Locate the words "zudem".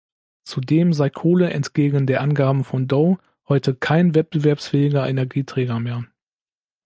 0.45-0.93